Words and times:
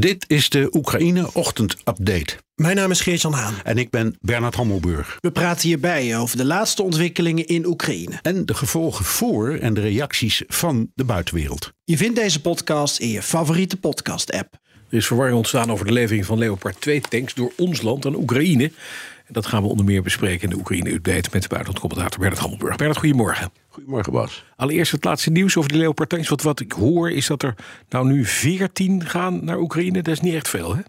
Dit 0.00 0.24
is 0.28 0.50
de 0.50 0.68
Oekraïne 0.72 1.30
Ochtend 1.32 1.76
Update. 1.84 2.36
Mijn 2.54 2.76
naam 2.76 2.90
is 2.90 3.00
Geert-Jan 3.00 3.32
Haan. 3.32 3.54
En 3.64 3.78
ik 3.78 3.90
ben 3.90 4.16
Bernard 4.20 4.54
Hammelburg. 4.54 5.16
We 5.20 5.30
praten 5.30 5.68
hierbij 5.68 6.18
over 6.18 6.36
de 6.36 6.44
laatste 6.44 6.82
ontwikkelingen 6.82 7.46
in 7.46 7.66
Oekraïne. 7.66 8.18
En 8.22 8.46
de 8.46 8.54
gevolgen 8.54 9.04
voor 9.04 9.54
en 9.54 9.74
de 9.74 9.80
reacties 9.80 10.42
van 10.46 10.90
de 10.94 11.04
buitenwereld. 11.04 11.72
Je 11.84 11.96
vindt 11.96 12.16
deze 12.16 12.40
podcast 12.40 12.98
in 12.98 13.08
je 13.08 13.22
favoriete 13.22 13.76
podcast-app. 13.76 14.54
Er 14.90 14.96
is 14.96 15.06
verwarring 15.06 15.36
ontstaan 15.36 15.70
over 15.70 15.86
de 15.86 15.92
levering 15.92 16.26
van 16.26 16.38
Leopard 16.38 16.80
2 16.80 17.00
tanks 17.00 17.34
door 17.34 17.52
ons 17.56 17.82
land 17.82 18.06
aan 18.06 18.16
Oekraïne. 18.16 18.72
En 19.28 19.34
dat 19.34 19.46
gaan 19.46 19.62
we 19.62 19.68
onder 19.68 19.84
meer 19.84 20.02
bespreken 20.02 20.42
in 20.42 20.50
de 20.50 20.56
Oekraïne-update 20.56 21.28
met 21.32 21.42
de 21.42 21.48
buitenlandcommentator 21.48 22.18
Bernard 22.18 22.40
Hammelburg. 22.40 22.76
Bernard, 22.76 22.98
goedemorgen. 22.98 23.50
Goedemorgen 23.68 24.12
Bas. 24.12 24.44
Allereerst 24.56 24.92
het 24.92 25.04
laatste 25.04 25.30
nieuws 25.30 25.56
over 25.56 25.72
de 25.72 25.78
Leopard 25.78 26.08
tanks. 26.08 26.28
Want 26.28 26.42
wat 26.42 26.60
ik 26.60 26.72
hoor 26.72 27.10
is 27.10 27.26
dat 27.26 27.42
er 27.42 27.54
nou 27.88 28.06
nu 28.06 28.24
14 28.24 29.06
gaan 29.06 29.44
naar 29.44 29.58
Oekraïne. 29.58 30.02
Dat 30.02 30.14
is 30.14 30.20
niet 30.20 30.34
echt 30.34 30.48
veel, 30.48 30.76
hè? 30.76 30.82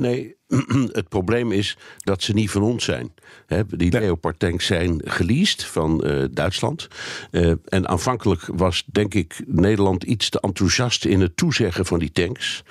Nee, 0.00 0.36
het 1.00 1.08
probleem 1.08 1.52
is 1.52 1.76
dat 1.98 2.22
ze 2.22 2.32
niet 2.32 2.50
van 2.50 2.62
ons 2.62 2.84
zijn. 2.84 3.12
die 3.68 3.90
Leopard 3.90 4.38
tanks 4.38 4.66
zijn 4.66 5.00
geleased 5.04 5.64
van 5.64 6.06
uh, 6.06 6.24
Duitsland. 6.30 6.88
Uh, 7.30 7.52
en 7.64 7.88
aanvankelijk 7.88 8.46
was, 8.46 8.84
denk 8.92 9.14
ik, 9.14 9.42
Nederland 9.46 10.04
iets 10.04 10.28
te 10.28 10.40
enthousiast 10.40 11.04
in 11.04 11.20
het 11.20 11.36
toezeggen 11.36 11.86
van 11.86 11.98
die 11.98 12.12
tanks. 12.12 12.62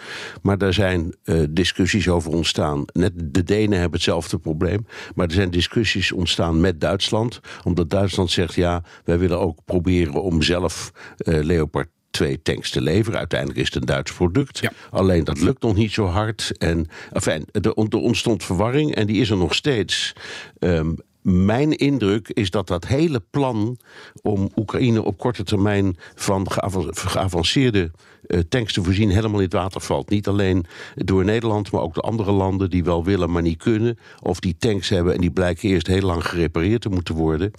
Maar 0.41 0.57
daar 0.57 0.73
zijn 0.73 1.15
uh, 1.23 1.43
discussies 1.49 2.07
over 2.07 2.31
ontstaan. 2.31 2.85
Net 2.93 3.11
de 3.15 3.43
Denen 3.43 3.79
hebben 3.79 3.97
hetzelfde 3.97 4.37
probleem. 4.37 4.85
Maar 5.15 5.27
er 5.27 5.33
zijn 5.33 5.51
discussies 5.51 6.11
ontstaan 6.11 6.59
met 6.59 6.81
Duitsland. 6.81 7.39
Omdat 7.63 7.89
Duitsland 7.89 8.31
zegt: 8.31 8.53
ja, 8.53 8.83
wij 9.03 9.19
willen 9.19 9.39
ook 9.39 9.59
proberen 9.65 10.23
om 10.23 10.41
zelf 10.41 10.91
Leopard 11.17 11.89
twee 12.11 12.41
tanks 12.41 12.69
te 12.69 12.81
leveren. 12.81 13.19
Uiteindelijk 13.19 13.59
is 13.59 13.65
het 13.65 13.75
een 13.75 13.85
Duits 13.85 14.13
product. 14.13 14.61
Alleen 14.89 15.23
dat 15.23 15.41
lukt 15.41 15.61
nog 15.61 15.75
niet 15.75 15.91
zo 15.91 16.05
hard. 16.05 16.57
En 16.57 16.87
enfin, 17.11 17.45
er, 17.51 17.73
ontstond 17.73 18.43
verwarring 18.43 18.95
en 18.95 19.07
die 19.07 19.21
is 19.21 19.29
er 19.29 19.37
nog 19.37 19.53
steeds. 19.53 20.13
Um, 20.59 20.95
mijn 21.21 21.71
indruk 21.71 22.29
is 22.29 22.49
dat 22.49 22.67
dat 22.67 22.87
hele 22.87 23.21
plan 23.29 23.77
om 24.21 24.49
Oekraïne 24.55 25.03
op 25.03 25.17
korte 25.17 25.43
termijn 25.43 25.97
van 26.15 26.51
geavanceerde 26.91 27.91
uh, 28.27 28.39
tanks 28.49 28.73
te 28.73 28.83
voorzien 28.83 29.09
helemaal 29.09 29.37
in 29.37 29.43
het 29.43 29.53
water 29.53 29.81
valt. 29.81 30.09
Niet 30.09 30.27
alleen 30.27 30.65
door 30.95 31.25
Nederland, 31.25 31.71
maar 31.71 31.81
ook 31.81 31.93
de 31.93 32.01
andere 32.01 32.31
landen 32.31 32.69
die 32.69 32.83
wel 32.83 33.03
willen, 33.03 33.31
maar 33.31 33.41
niet 33.41 33.63
kunnen. 33.63 33.97
Of 34.21 34.39
die 34.39 34.55
tanks 34.59 34.89
hebben 34.89 35.13
en 35.13 35.21
die 35.21 35.31
blijken 35.31 35.69
eerst 35.69 35.87
heel 35.87 36.01
lang 36.01 36.25
gerepareerd 36.25 36.81
te 36.81 36.89
moeten 36.89 37.15
worden. 37.15 37.51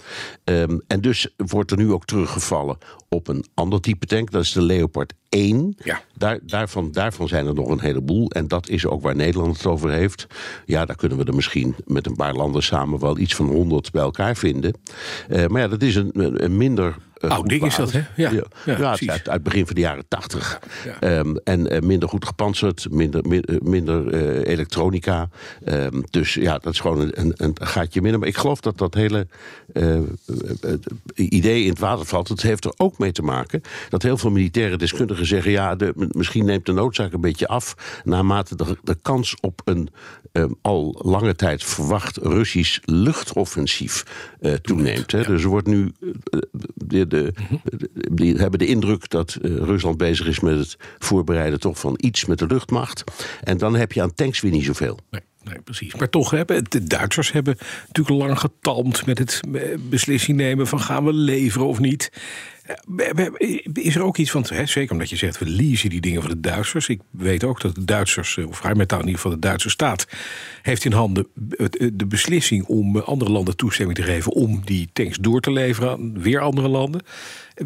Um, 0.43 0.81
en 0.87 1.01
dus 1.01 1.33
wordt 1.37 1.71
er 1.71 1.77
nu 1.77 1.91
ook 1.91 2.05
teruggevallen 2.05 2.77
op 3.15 3.27
een 3.27 3.45
ander 3.53 3.81
type 3.81 4.05
tank. 4.05 4.31
Dat 4.31 4.43
is 4.43 4.51
de 4.51 4.61
Leopard 4.61 5.13
1. 5.29 5.75
Ja. 5.83 6.01
Daar, 6.17 6.39
daarvan, 6.43 6.91
daarvan 6.91 7.27
zijn 7.27 7.47
er 7.47 7.53
nog 7.53 7.69
een 7.69 7.79
heleboel. 7.79 8.29
En 8.29 8.47
dat 8.47 8.69
is 8.69 8.85
ook 8.85 9.01
waar 9.01 9.15
Nederland 9.15 9.57
het 9.57 9.65
over 9.65 9.91
heeft. 9.91 10.27
Ja, 10.65 10.85
daar 10.85 10.95
kunnen 10.95 11.17
we 11.17 11.23
er 11.23 11.35
misschien 11.35 11.75
met 11.85 12.05
een 12.05 12.15
paar 12.15 12.33
landen 12.33 12.63
samen 12.63 12.99
wel 12.99 13.17
iets 13.17 13.35
van 13.35 13.45
100 13.45 13.91
bij 13.91 14.01
elkaar 14.01 14.35
vinden. 14.35 14.73
Uh, 15.29 15.45
maar 15.47 15.61
ja, 15.61 15.67
dat 15.67 15.81
is 15.81 15.95
een, 15.95 16.43
een 16.43 16.57
minder 16.57 16.95
uh, 17.21 17.39
ding 17.43 17.65
is 17.65 17.75
dat, 17.75 17.91
hè? 17.91 18.01
Ja, 18.15 18.31
ja, 18.31 18.43
ja, 18.65 18.91
het 18.91 19.09
uit, 19.09 19.29
uit 19.29 19.43
begin 19.43 19.65
van 19.65 19.75
de 19.75 19.81
jaren 19.81 20.07
tachtig. 20.07 20.59
Um, 21.01 21.37
en 21.43 21.73
uh, 21.73 21.79
minder 21.79 22.09
goed 22.09 22.25
gepantserd, 22.25 22.87
minder, 22.89 23.43
minder 23.63 24.13
uh, 24.13 24.51
elektronica. 24.51 25.29
Um, 25.65 26.03
dus 26.09 26.33
ja, 26.33 26.57
dat 26.57 26.73
is 26.73 26.79
gewoon 26.79 26.99
een, 26.99 27.11
een, 27.13 27.33
een, 27.35 27.55
gaatje 27.61 28.01
minder. 28.01 28.19
Maar 28.19 28.29
ik 28.29 28.37
geloof 28.37 28.59
dat 28.59 28.77
dat 28.77 28.93
hele 28.93 29.27
idee 31.15 31.63
in 31.63 31.69
het 31.69 31.79
water 31.79 32.05
valt. 32.05 32.27
Het 32.27 32.41
heeft 32.41 32.65
er 32.65 32.73
ook 32.77 32.97
mee 32.97 33.11
te 33.11 33.21
maken 33.21 33.61
dat 33.89 34.01
heel 34.01 34.17
veel 34.17 34.31
militaire 34.31 34.77
deskundigen 34.77 35.25
zeggen... 35.25 35.51
ja, 35.51 35.75
de, 35.75 35.93
misschien 36.11 36.45
neemt 36.45 36.65
de 36.65 36.73
noodzaak 36.73 37.13
een 37.13 37.21
beetje 37.21 37.47
af... 37.47 38.01
naarmate 38.03 38.55
de, 38.55 38.77
de 38.83 38.97
kans 39.01 39.35
op 39.41 39.61
een 39.65 39.89
um, 40.31 40.55
al 40.61 40.99
lange 41.03 41.35
tijd 41.35 41.63
verwacht 41.63 42.17
Russisch 42.17 42.79
luchtoffensief 42.85 44.05
toeneemt. 44.61 45.11
Hè. 45.11 45.23
Dus 45.23 45.43
er 45.43 45.49
wordt 45.49 45.67
nu... 45.67 45.91
De, 46.75 47.07
de, 47.11 47.33
die 48.11 48.35
hebben 48.35 48.59
de 48.59 48.65
indruk 48.65 49.09
dat 49.09 49.37
uh, 49.41 49.55
Rusland 49.55 49.97
bezig 49.97 50.27
is 50.27 50.39
met 50.39 50.57
het 50.57 50.77
voorbereiden 50.99 51.59
toch 51.59 51.79
van 51.79 51.97
iets 51.97 52.25
met 52.25 52.39
de 52.39 52.47
luchtmacht. 52.47 53.03
En 53.43 53.57
dan 53.57 53.75
heb 53.75 53.91
je 53.91 54.01
aan 54.01 54.13
tanks 54.13 54.41
weer 54.41 54.51
niet 54.51 54.65
zoveel. 54.65 54.99
Nee. 55.09 55.21
Nee, 55.43 55.61
precies. 55.61 55.95
Maar 55.95 56.09
toch 56.09 56.31
hebben 56.31 56.63
de 56.69 56.83
Duitsers 56.83 57.31
hebben 57.31 57.57
natuurlijk 57.87 58.25
lang 58.25 58.39
getalmd 58.39 59.05
met 59.05 59.17
het 59.17 59.39
eh, 59.53 59.61
beslissing 59.89 60.37
nemen 60.37 60.67
van 60.67 60.79
gaan 60.79 61.05
we 61.05 61.13
leveren 61.13 61.67
of 61.67 61.79
niet. 61.79 62.11
Is 63.73 63.95
er 63.95 64.03
ook 64.03 64.17
iets 64.17 64.31
van, 64.31 64.45
hè, 64.47 64.65
zeker 64.65 64.91
omdat 64.91 65.09
je 65.09 65.15
zegt 65.15 65.39
we 65.39 65.49
leasen 65.49 65.89
die 65.89 66.01
dingen 66.01 66.21
van 66.21 66.31
de 66.31 66.39
Duitsers. 66.39 66.89
Ik 66.89 67.01
weet 67.09 67.43
ook 67.43 67.61
dat 67.61 67.75
de 67.75 67.85
Duitsers, 67.85 68.37
eh, 68.37 68.47
of 68.47 68.61
Rijmetaal 68.61 68.99
in 68.99 69.05
ieder 69.05 69.21
geval 69.21 69.39
de 69.39 69.47
Duitse 69.47 69.69
staat, 69.69 70.07
heeft 70.61 70.85
in 70.85 70.91
handen 70.91 71.27
de 71.93 72.05
beslissing 72.07 72.65
om 72.65 72.97
andere 72.97 73.31
landen 73.31 73.55
toestemming 73.55 73.97
te 73.97 74.03
geven 74.03 74.31
om 74.31 74.61
die 74.65 74.89
tanks 74.93 75.17
door 75.17 75.41
te 75.41 75.51
leveren 75.51 75.91
aan 75.91 76.21
weer 76.21 76.39
andere 76.39 76.67
landen. 76.67 77.01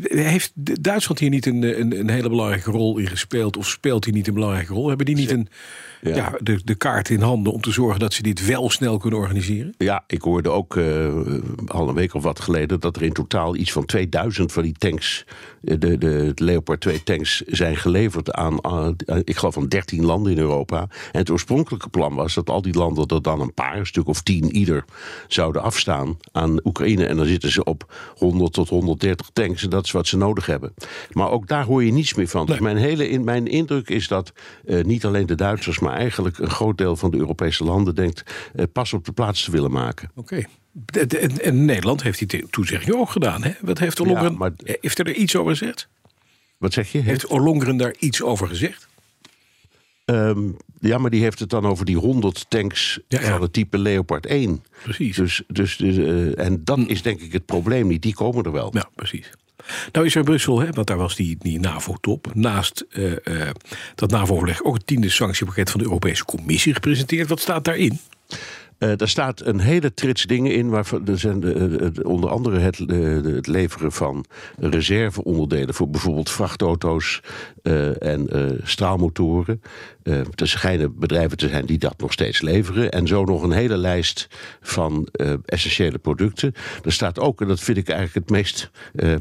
Heeft 0.10 0.52
Duitsland 0.82 1.20
hier 1.20 1.30
niet 1.30 1.46
een, 1.46 1.80
een, 1.80 2.00
een 2.00 2.10
hele 2.10 2.30
belangrijke 2.30 2.72
rol 2.72 2.98
in 2.98 3.08
gespeeld? 3.08 3.58
Of 3.58 3.68
speelt 3.68 4.04
hij 4.04 4.14
niet 4.14 4.28
een 4.28 4.34
belangrijke 4.34 4.74
rol? 4.74 4.88
Hebben 4.88 5.06
die 5.06 5.16
niet 5.16 5.32
een, 5.32 5.48
ja. 6.02 6.34
de, 6.40 6.60
de 6.64 6.76
kaart 6.76 7.10
in 7.10 7.22
handen 7.22 7.54
om 7.54 7.62
te 7.62 7.72
zorgen 7.72 8.00
dat 8.00 8.14
ze 8.14 8.22
dit 8.22 8.46
wel 8.46 8.70
snel 8.70 8.98
kunnen 8.98 9.20
organiseren? 9.20 9.74
Ja, 9.78 10.04
ik 10.08 10.22
hoorde 10.22 10.50
ook 10.50 10.76
uh, 10.76 11.14
al 11.66 11.90
een 11.90 11.96
week 11.96 12.14
of 12.14 12.24
wat 12.24 12.40
geleden 12.40 12.80
dat 12.80 12.96
er 12.96 13.04
in 13.04 13.14
totaal 13.14 13.56
iets 13.56 13.72
van 13.72 13.86
2000 13.86 14.52
van 14.52 14.64
die 14.64 14.74
tanks, 14.78 14.95
eh, 14.98 15.76
de, 15.80 15.98
de, 15.98 15.98
de 15.98 16.44
Leopard 16.44 16.82
2 16.82 17.04
tanks, 17.04 17.42
zijn 17.42 17.76
geleverd 17.76 18.32
aan, 18.32 18.64
aan, 18.64 18.96
ik 19.24 19.36
geloof, 19.36 19.58
aan 19.58 19.68
13 19.68 20.06
landen 20.06 20.32
in 20.32 20.38
Europa. 20.38 20.80
En 21.12 21.20
het 21.20 21.30
oorspronkelijke 21.30 21.90
plan 21.90 22.16
was 22.16 22.34
dat 22.34 22.50
al 22.50 22.62
die 22.62 22.74
landen 22.74 23.08
er 23.08 23.22
dan 23.22 23.42
een 23.42 23.54
paar, 23.54 23.78
een 23.78 23.86
stuk 23.86 24.08
of 24.08 24.22
10 24.22 24.56
ieder, 24.56 24.86
zouden 25.28 25.62
afstaan 25.62 26.18
aan 26.32 26.60
Oekraïne. 26.64 27.06
En 27.06 27.18
dan 27.18 27.26
zitten 27.26 27.52
ze 27.52 27.64
op 27.64 27.94
100 28.18 28.54
tot 28.54 28.70
130 28.70 29.30
tanks. 29.34 29.64
En 29.64 29.70
dat 29.70 29.86
is 29.86 29.92
wat 29.92 30.08
ze 30.08 30.18
nodig 30.18 30.46
hebben. 30.46 30.74
Maar 31.12 31.30
ook 31.30 31.48
daar 31.48 31.66
hoor 31.66 31.84
je 31.84 31.92
niets 31.92 32.14
meer 32.14 32.28
van. 32.28 32.46
Dus 32.46 32.60
mijn, 32.60 32.78
hele, 32.78 33.10
in, 33.10 33.24
mijn 33.24 33.48
indruk 33.48 33.90
is 33.90 34.08
dat 34.08 34.34
uh, 34.66 34.84
niet 34.84 35.06
alleen 35.06 35.26
de 35.26 35.36
Duitsers, 35.36 35.80
maar 35.80 35.94
eigenlijk 35.94 36.38
een 36.38 36.50
groot 36.50 36.78
deel 36.78 36.96
van 36.96 37.12
de 37.12 37.18
Europese 37.18 37.64
landen 37.64 37.96
denkt 37.96 38.24
uh, 38.56 38.66
pas 38.72 38.94
op 38.94 39.06
de 39.06 39.12
plaats 39.12 39.44
te 39.44 39.52
willen 39.52 39.72
maken. 39.72 40.12
Oké. 40.16 40.46
En, 40.86 41.42
en, 41.42 41.66
Nederland 41.66 42.04
heeft 42.04 42.30
die 42.30 42.50
toezegging 42.50 42.96
ook 42.96 43.10
gedaan. 43.10 43.44
Hè? 43.44 43.52
Wat 43.62 43.80
heeft 43.80 44.00
Ollongren, 44.00 44.32
ja, 44.32 44.38
maar, 44.38 44.52
heeft 44.64 45.00
er 45.00 45.14
iets 45.14 45.36
over 45.36 45.58
gezegd? 45.58 45.88
Wat 46.58 46.74
zeg 46.74 46.92
je? 46.92 47.00
Heeft 47.00 47.26
Ollongren 47.26 47.78
daar 47.78 47.96
iets 48.00 48.22
over 48.22 48.48
gezegd? 48.48 48.88
Um, 50.06 50.58
ja, 50.80 50.98
maar 50.98 51.10
die 51.10 51.22
heeft 51.22 51.40
het 51.40 51.50
dan 51.50 51.66
over 51.66 51.86
die 51.86 51.98
100 51.98 52.46
tanks 52.50 53.00
ja, 53.08 53.22
ja. 53.22 53.32
van 53.32 53.42
het 53.42 53.54
type 53.54 53.78
Leopard 53.78 54.26
1. 54.26 54.64
Precies. 54.84 55.16
Dus, 55.16 55.42
dus, 55.48 55.78
dus 55.78 55.98
uh, 55.98 56.40
en 56.40 56.64
dat 56.64 56.78
hm. 56.78 56.86
is 56.88 57.02
denk 57.02 57.22
ik 57.22 57.34
het 57.34 57.46
probleem 57.46 57.88
niet. 57.88 58.02
Die 58.02 58.14
komen 58.14 58.44
er 58.44 58.52
wel. 58.52 58.70
Ja, 58.74 58.90
precies. 58.96 59.30
Nou 59.92 60.06
is 60.06 60.16
er 60.16 60.24
Brussel, 60.24 60.60
hè, 60.60 60.72
want 60.72 60.88
daar 60.88 60.98
was 60.98 61.16
die, 61.16 61.36
die 61.40 61.60
NAVO-top. 61.60 62.32
Naast 62.34 62.86
uh, 62.90 63.12
uh, 63.24 63.50
dat 63.96 64.12
NAVO-overleg 64.12 64.64
ook 64.64 64.74
het 64.74 64.88
tiende 64.88 65.10
sanctiepakket 65.10 65.72
van 65.72 65.80
de 65.80 65.86
Europese 65.86 66.26
Commissie 66.26 66.74
gepresenteerd. 66.74 67.30
Wat 67.30 67.40
staat 67.40 67.64
daarin? 67.64 68.00
Uh, 68.80 68.92
daar 68.96 69.08
staat 69.08 69.42
een 69.42 69.60
hele 69.60 69.94
trits 69.94 70.24
dingen 70.24 70.54
in. 70.54 70.70
Waarvan 70.70 71.08
er 71.08 71.20
zijn 71.20 71.40
de, 71.40 71.92
de, 71.92 72.04
onder 72.04 72.30
andere 72.30 72.60
het, 72.60 72.78
het, 73.36 73.48
leveren 73.48 73.92
van 73.92 74.26
reserveonderdelen 74.58 75.74
voor 75.74 75.90
bijvoorbeeld 75.90 76.30
vrachtauto's 76.30 77.22
uh, 77.64 78.04
en 78.04 78.28
uh, 78.38 78.60
straalmotoren. 78.64 79.62
er 80.04 80.48
schijnen 80.48 81.00
bedrijven 81.00 81.38
te 81.38 81.48
zijn 81.48 81.66
die 81.66 81.78
dat 81.78 81.98
nog 81.98 82.12
steeds 82.12 82.42
leveren. 82.42 82.92
En 82.92 83.08
zo 83.08 83.24
nog 83.24 83.44
een 83.44 83.52
hele 83.52 83.78
lijst 83.78 84.28
van 84.62 85.08
essentiële 85.46 85.98
producten. 85.98 86.54
Er 86.84 86.92
staat 86.92 87.20
ook, 87.20 87.42
en 87.42 87.48
dat 87.48 87.60
vind 87.60 87.78
ik 87.78 87.90
eigenlijk 87.90 88.28
het 88.28 88.38
meest 88.38 88.72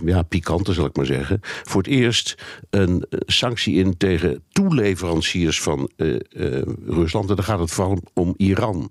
ja, 0.05 0.23
pikante, 0.23 0.73
zal 0.73 0.87
ik 0.87 0.97
maar 0.97 1.07
zeggen. 1.07 1.39
Voor 1.43 1.83
het 1.83 1.91
eerst 1.91 2.35
een 2.71 3.07
sanctie 3.27 3.75
in 3.75 3.97
tegen 3.97 4.43
toeleveranciers 4.55 5.61
van 5.61 5.91
Rusland. 6.87 7.31
En 7.31 7.37
dan 7.37 7.45
gaat 7.45 7.59
het 7.59 7.71
vooral 7.71 7.99
om 8.15 8.35
Iran. 8.37 8.91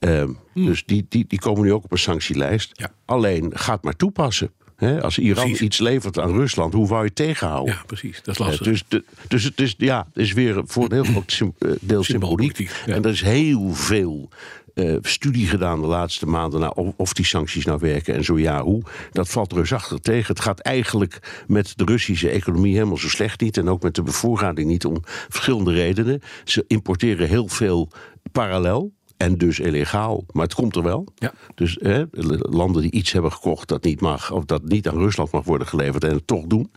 Uh, 0.00 0.24
mm. 0.24 0.66
Dus 0.66 0.82
die, 0.86 1.06
die, 1.08 1.24
die 1.28 1.38
komen 1.38 1.62
nu 1.62 1.72
ook 1.72 1.84
op 1.84 1.92
een 1.92 1.98
sanctielijst. 1.98 2.70
Ja. 2.72 2.90
Alleen 3.04 3.50
gaat 3.54 3.82
maar 3.82 3.96
toepassen. 3.96 4.50
He, 4.76 5.02
als 5.02 5.18
Iran 5.18 5.44
precies. 5.44 5.60
iets 5.60 5.78
levert 5.78 6.18
aan 6.18 6.32
Rusland, 6.32 6.72
hoe 6.72 6.88
wou 6.88 7.00
je 7.00 7.06
het 7.06 7.16
tegenhouden? 7.16 7.74
Ja, 7.74 7.82
precies. 7.86 8.22
Dat 8.22 8.34
is 8.34 8.38
lastig. 8.38 8.66
Uh, 8.66 8.72
dus, 8.72 8.84
de, 8.88 9.04
dus 9.28 9.44
het 9.44 9.60
is, 9.60 9.74
ja, 9.78 10.06
is 10.14 10.32
weer 10.32 10.62
voor 10.64 10.84
een 10.84 10.92
heel 10.92 11.04
groot 11.04 11.42
deel 11.80 12.02
symboliek. 12.02 12.58
Ja. 12.58 12.94
En 12.94 13.04
er 13.04 13.10
is 13.10 13.22
heel 13.22 13.74
veel 13.74 14.28
eh, 14.78 14.96
studie 15.00 15.46
gedaan 15.46 15.80
de 15.80 15.86
laatste 15.86 16.26
maanden 16.26 16.60
naar 16.60 16.70
of, 16.70 16.92
of 16.96 17.12
die 17.12 17.24
sancties 17.24 17.64
nou 17.64 17.78
werken 17.80 18.14
en 18.14 18.24
zo 18.24 18.38
ja, 18.38 18.62
hoe. 18.62 18.82
Dat 19.12 19.28
valt 19.28 19.52
reusachtig 19.52 19.98
tegen. 19.98 20.34
Het 20.34 20.40
gaat 20.40 20.60
eigenlijk 20.60 21.44
met 21.46 21.72
de 21.76 21.84
Russische 21.84 22.28
economie 22.28 22.74
helemaal 22.74 22.96
zo 22.96 23.08
slecht 23.08 23.40
niet. 23.40 23.56
En 23.56 23.68
ook 23.68 23.82
met 23.82 23.94
de 23.94 24.02
bevoorrading 24.02 24.68
niet 24.68 24.84
om 24.84 24.96
verschillende 25.28 25.72
redenen. 25.72 26.20
Ze 26.44 26.64
importeren 26.66 27.28
heel 27.28 27.48
veel 27.48 27.90
parallel. 28.32 28.92
En 29.18 29.38
dus 29.38 29.58
illegaal. 29.60 30.24
Maar 30.32 30.42
het 30.44 30.54
komt 30.54 30.76
er 30.76 30.82
wel. 30.82 31.06
Ja. 31.14 31.32
Dus 31.54 31.76
hè, 31.80 32.04
landen 32.38 32.82
die 32.82 32.90
iets 32.90 33.12
hebben 33.12 33.32
gekocht 33.32 33.68
dat 33.68 33.84
niet 33.84 34.00
mag, 34.00 34.30
of 34.30 34.44
dat 34.44 34.62
niet 34.64 34.88
aan 34.88 34.96
Rusland 34.98 35.30
mag 35.30 35.44
worden 35.44 35.66
geleverd 35.66 36.04
en 36.04 36.10
het 36.14 36.26
toch 36.26 36.44
doen. 36.46 36.70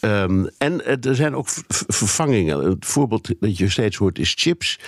Ehm, 0.00 0.46
en 0.58 0.84
eh, 0.84 1.04
er 1.08 1.14
zijn 1.14 1.34
ook 1.34 1.48
vervangingen. 1.88 2.58
Het 2.64 2.86
voorbeeld 2.86 3.30
dat 3.40 3.56
je 3.58 3.68
steeds 3.68 3.96
hoort 3.96 4.18
is 4.18 4.34
chips. 4.38 4.78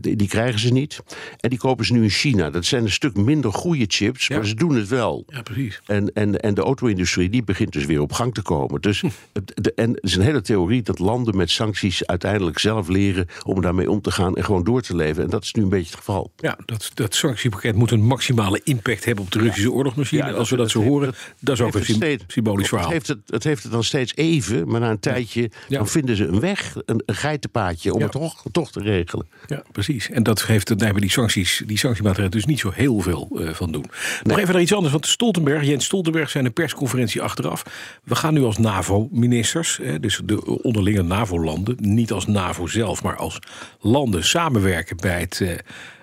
Die 0.00 0.28
krijgen 0.28 0.60
ze 0.60 0.72
niet. 0.72 1.00
En 1.40 1.50
die 1.50 1.58
kopen 1.58 1.84
ze 1.84 1.92
nu 1.92 2.02
in 2.02 2.08
China. 2.10 2.50
Dat 2.50 2.64
zijn 2.64 2.82
een 2.82 2.90
stuk 2.90 3.16
minder 3.16 3.52
goede 3.52 3.84
chips, 3.88 4.26
Ja. 4.26 4.36
maar 4.36 4.46
ze 4.46 4.54
doen 4.54 4.74
het 4.74 4.88
wel. 4.88 5.24
Ja, 5.26 5.42
precies. 5.42 5.80
En, 5.86 6.12
en, 6.12 6.40
en 6.40 6.54
de 6.54 6.62
auto-industrie 6.62 7.28
die 7.28 7.44
begint 7.44 7.72
dus 7.72 7.84
weer 7.84 8.00
op 8.00 8.12
gang 8.12 8.34
te 8.34 8.42
komen. 8.42 8.80
Dus, 8.80 9.00
Hm. 9.00 9.08
de, 9.54 9.72
en 9.74 9.90
het 9.90 10.02
is 10.04 10.16
een 10.16 10.22
hele 10.22 10.40
theorie 10.42 10.82
dat 10.82 10.98
landen 10.98 11.36
met 11.36 11.50
sancties 11.50 12.06
uiteindelijk 12.06 12.58
zelf 12.58 12.88
leren 12.88 13.26
om 13.46 13.60
daarmee 13.60 13.90
om 13.90 14.00
te 14.00 14.10
gaan 14.10 14.36
en 14.36 14.44
gewoon 14.44 14.64
door 14.64 14.82
te 14.82 14.96
leven. 14.96 15.22
En 15.24 15.30
dat 15.30 15.42
is 15.44 15.52
nu 15.52 15.62
een 15.62 15.68
beetje 15.68 15.86
het 15.90 15.96
geval. 15.98 16.32
Ja, 16.36 16.58
dat, 16.64 16.90
dat 16.94 17.14
sanctiepakket 17.14 17.74
moet 17.74 17.90
een 17.90 18.02
maximale 18.02 18.60
impact 18.64 19.04
hebben 19.04 19.24
op 19.24 19.30
de 19.30 19.38
Russische 19.38 19.72
oorlogsmachine. 19.72 20.26
Ja, 20.26 20.32
als 20.32 20.50
we 20.50 20.56
dat, 20.56 20.70
zo 20.70 20.82
horen, 20.82 21.06
dat 21.06 21.16
dat 21.40 21.54
is 21.54 21.60
ook 21.60 21.74
een 21.74 21.84
steeds- 21.84 22.24
symbolisch 22.26 22.68
verhaal. 22.68 22.86
Het 22.86 22.92
heeft, 22.92 23.08
het, 23.08 23.18
het 23.26 23.44
heeft 23.44 23.62
het 23.62 23.72
dan 23.72 23.84
steeds 23.84 24.16
even, 24.16 24.68
maar 24.68 24.80
na 24.80 24.90
een 24.90 25.00
tijdje 25.00 25.50
dan 25.68 25.88
vinden 25.88 26.16
ze 26.16 26.26
een 26.26 26.40
weg, 26.40 26.76
een, 26.86 27.02
een 27.06 27.14
geitenpaadje, 27.14 27.94
om 27.94 28.02
het 28.02 28.10
toch, 28.10 28.44
toch 28.52 28.72
te 28.72 28.80
regelen. 28.80 29.26
Ja, 29.46 29.62
precies. 29.72 30.10
En 30.10 30.22
dat 30.22 30.46
heeft, 30.46 30.68
daar 30.68 30.78
hebben 30.78 31.00
die 31.00 31.10
sancties, 31.10 31.62
die 31.66 31.78
sanctiemaatregelen 31.78 32.38
dus 32.38 32.46
niet 32.46 32.60
zo 32.60 32.70
heel 32.74 33.00
veel 33.00 33.30
eh, 33.38 33.48
van 33.54 33.72
doen. 33.72 33.86
Nog 34.22 34.38
even 34.38 34.52
naar 34.52 34.62
iets 34.62 34.74
anders, 34.74 34.92
want 34.92 35.06
Stoltenberg, 35.06 35.64
Jens 35.66 35.84
Stoltenberg, 35.84 36.30
zijn 36.30 36.44
een 36.44 36.52
persconferentie 36.52 37.22
achteraf. 37.22 37.62
We 38.04 38.14
gaan 38.14 38.34
nu 38.34 38.42
als 38.42 38.58
NAVO-ministers, 38.58 39.80
dus 40.00 40.20
de 40.24 40.62
onderlinge 40.62 41.02
NAVO-landen, 41.02 41.76
niet 41.80 42.12
als 42.12 42.26
NAVO 42.26 42.66
zelf, 42.66 43.02
maar 43.02 43.16
als 43.16 43.38
landen 43.80 44.24
samenwerken 44.24 44.96
bij 44.96 45.20
het, 45.20 45.40
eh, 45.40 45.48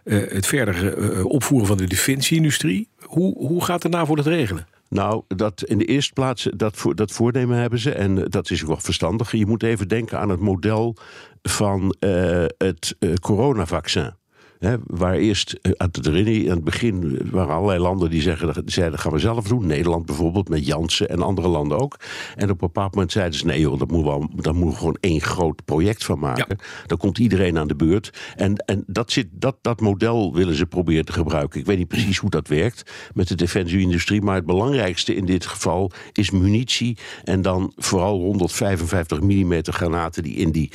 het 0.03 0.45
verder 0.45 0.97
eh, 0.97 1.25
opvoeren 1.25 1.67
van 1.67 1.77
de 1.77 1.87
defensieindustrie. 1.87 2.89
Hoe, 2.99 3.37
hoe 3.37 3.63
gaat 3.63 3.81
de 3.81 3.89
NAVO 3.89 4.15
dat 4.15 4.25
regelen? 4.25 4.67
Nou, 4.91 5.23
dat 5.27 5.63
in 5.63 5.77
de 5.77 5.85
eerste 5.85 6.13
plaats, 6.13 6.47
dat, 6.55 6.85
dat 6.95 7.11
voornemen 7.11 7.57
hebben 7.57 7.79
ze. 7.79 7.91
En 7.91 8.17
eh, 8.17 8.23
dat 8.27 8.49
is 8.49 8.61
ook 8.61 8.67
wel 8.67 8.77
verstandig. 8.77 9.31
Je 9.31 9.45
moet 9.45 9.63
even 9.63 9.87
denken 9.87 10.19
aan 10.19 10.29
het 10.29 10.39
model 10.39 10.95
van 11.41 11.95
eh, 11.99 12.45
het 12.57 12.95
eh, 12.99 13.13
coronavaccin. 13.13 14.13
Hè, 14.61 14.75
waar 14.87 15.15
eerst, 15.15 15.51
eh, 15.61 15.71
aan 15.77 15.89
het 15.91 16.63
begin 16.63 17.19
waren 17.31 17.53
allerlei 17.53 17.79
landen 17.79 18.09
die 18.09 18.21
zeggen, 18.21 18.53
zeiden 18.65 18.91
dat 18.91 19.01
gaan 19.01 19.11
we 19.11 19.19
zelf 19.19 19.47
doen. 19.47 19.65
Nederland 19.65 20.05
bijvoorbeeld, 20.05 20.49
met 20.49 20.65
Janssen 20.65 21.09
en 21.09 21.21
andere 21.21 21.47
landen 21.47 21.79
ook. 21.79 21.99
En 22.35 22.43
op 22.43 22.49
een 22.49 22.67
bepaald 22.67 22.93
moment 22.93 23.11
zeiden 23.11 23.39
ze, 23.39 23.45
nee 23.45 23.59
joh, 23.59 23.79
dat 23.79 23.91
moeten 23.91 24.19
we, 24.19 24.41
daar 24.41 24.53
moeten 24.53 24.71
we 24.71 24.77
gewoon 24.77 24.97
één 24.99 25.21
groot 25.21 25.65
project 25.65 26.03
van 26.03 26.19
maken. 26.19 26.57
Dan 26.85 26.97
komt 26.97 27.17
iedereen 27.17 27.57
aan 27.57 27.67
de 27.67 27.75
beurt. 27.75 28.13
En, 28.35 28.55
en 28.55 28.83
dat, 28.87 29.11
zit, 29.11 29.27
dat, 29.31 29.55
dat 29.61 29.81
model 29.81 30.33
willen 30.33 30.55
ze 30.55 30.65
proberen 30.65 31.05
te 31.05 31.13
gebruiken. 31.13 31.59
Ik 31.59 31.65
weet 31.65 31.77
niet 31.77 31.87
precies 31.87 32.17
hoe 32.17 32.29
dat 32.29 32.47
werkt 32.47 32.91
met 33.13 33.27
de 33.27 33.35
defensieindustrie. 33.35 34.21
Maar 34.21 34.35
het 34.35 34.45
belangrijkste 34.45 35.15
in 35.15 35.25
dit 35.25 35.45
geval 35.45 35.91
is 36.11 36.31
munitie. 36.31 36.97
En 37.23 37.41
dan 37.41 37.73
vooral 37.75 38.19
155 38.19 39.21
mm 39.21 39.59
granaten 39.61 40.23
die 40.23 40.35
in 40.35 40.51
die, 40.51 40.71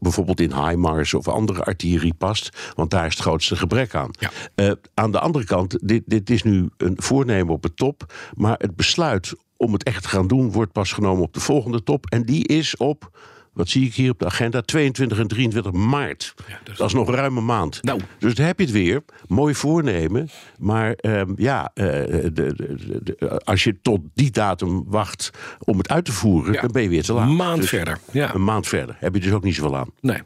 bijvoorbeeld 0.00 0.40
in 0.40 0.66
HIMARS 0.66 1.14
of 1.14 1.28
andere 1.28 1.64
artillerie 1.64 2.14
past. 2.14 2.72
Want 2.74 2.90
daar 2.90 3.06
is 3.06 3.12
het 3.14 3.23
grootste 3.24 3.56
gebrek 3.56 3.94
aan. 3.94 4.10
Ja. 4.18 4.30
Eh, 4.54 4.72
aan 4.94 5.10
de 5.10 5.20
andere 5.20 5.44
kant, 5.44 5.88
dit, 5.88 6.02
dit 6.06 6.30
is 6.30 6.42
nu 6.42 6.68
een 6.76 6.96
voornemen 6.96 7.54
op 7.54 7.62
het 7.62 7.76
top. 7.76 8.12
Maar 8.34 8.56
het 8.58 8.76
besluit 8.76 9.34
om 9.56 9.72
het 9.72 9.82
echt 9.82 10.02
te 10.02 10.08
gaan 10.08 10.26
doen 10.26 10.52
wordt 10.52 10.72
pas 10.72 10.92
genomen 10.92 11.22
op 11.22 11.34
de 11.34 11.40
volgende 11.40 11.82
top. 11.82 12.06
En 12.06 12.24
die 12.24 12.46
is 12.46 12.76
op, 12.76 13.18
wat 13.54 13.68
zie 13.68 13.86
ik 13.86 13.94
hier 13.94 14.10
op 14.10 14.18
de 14.18 14.24
agenda, 14.24 14.60
22 14.60 15.18
en 15.18 15.26
23 15.26 15.72
maart. 15.72 16.34
Ja, 16.48 16.58
dat 16.64 16.72
is- 16.72 16.78
dat 16.78 16.86
is 16.86 16.94
nog 16.94 17.10
ruim 17.10 17.36
een 17.36 17.44
maand. 17.44 17.82
Nou. 17.82 18.00
Dus 18.18 18.34
daar 18.34 18.46
heb 18.46 18.58
je 18.58 18.64
het 18.64 18.74
weer. 18.74 19.02
Mooi 19.26 19.54
voornemen. 19.54 20.28
Maar 20.58 20.92
ehm, 20.92 21.32
ja, 21.36 21.70
eh, 21.74 21.84
de, 21.84 22.30
de, 22.32 22.54
de- 22.56 23.00
de- 23.02 23.40
als 23.44 23.64
je 23.64 23.76
tot 23.82 24.00
die 24.14 24.30
datum 24.30 24.84
wacht 24.86 25.30
om 25.58 25.78
het 25.78 25.88
uit 25.88 26.04
te 26.04 26.12
voeren, 26.12 26.52
Ja. 26.52 26.60
dan 26.60 26.70
ben 26.72 26.82
je 26.82 26.88
weer 26.88 27.02
te 27.02 27.12
laat. 27.12 27.28
Een 27.28 27.36
maand 27.36 27.60
Dus 27.60 27.68
verder. 27.68 27.98
Ja. 28.12 28.34
Een 28.34 28.44
maand 28.44 28.66
verder. 28.68 28.96
Heb 28.98 29.14
je 29.14 29.20
dus 29.20 29.32
ook 29.32 29.44
niet 29.44 29.54
zoveel 29.54 29.76
aan. 29.76 29.90
Nee, 30.00 30.18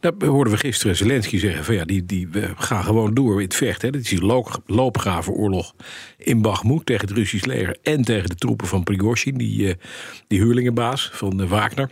dat 0.00 0.14
hoorden 0.22 0.52
we 0.52 0.58
gisteren 0.58 0.96
Zelensky 0.96 1.38
zeggen 1.38 1.64
van 1.64 1.74
ja, 1.74 1.84
die, 1.84 2.06
die 2.06 2.28
we 2.28 2.50
gaan 2.56 2.84
gewoon 2.84 3.14
door 3.14 3.34
in 3.36 3.44
het 3.44 3.54
vechten. 3.54 3.86
Hè. 3.86 3.92
Dat 3.92 4.02
is 4.02 4.08
die 4.08 4.22
loop, 4.24 4.62
loopgravenoorlog 4.66 5.74
in 6.18 6.42
Bakhmut 6.42 6.86
tegen 6.86 7.08
het 7.08 7.16
Russisch 7.16 7.44
leger 7.44 7.76
en 7.82 8.02
tegen 8.02 8.28
de 8.28 8.34
troepen 8.34 8.66
van 8.66 8.82
Prigozhin, 8.82 9.36
die, 9.38 9.68
eh, 9.68 9.74
die 10.28 10.38
huurlingenbaas 10.40 11.10
van 11.12 11.40
eh, 11.40 11.48
Wagner. 11.48 11.90